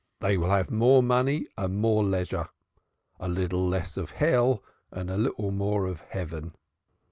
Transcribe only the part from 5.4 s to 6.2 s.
more of